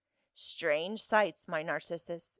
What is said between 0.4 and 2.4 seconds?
"Strange sights, my Narcissus.